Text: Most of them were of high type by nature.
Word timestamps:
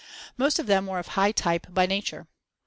Most 0.35 0.57
of 0.57 0.65
them 0.65 0.87
were 0.87 0.97
of 0.97 1.09
high 1.09 1.31
type 1.31 1.67
by 1.69 1.85
nature. 1.85 2.25